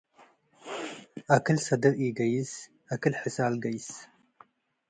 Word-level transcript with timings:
አክል 1.35 1.57
ሰድር 1.65 1.93
ኢገይስ 2.05 2.51
አክል 2.93 3.13
ሕሳል 3.21 3.53
ገይስ። 3.63 3.87